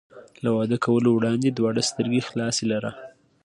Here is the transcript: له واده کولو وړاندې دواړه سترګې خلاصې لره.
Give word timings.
له 0.43 0.49
واده 0.57 0.77
کولو 0.85 1.09
وړاندې 1.13 1.49
دواړه 1.57 1.81
سترګې 1.89 2.25
خلاصې 2.29 2.65
لره. 2.71 2.91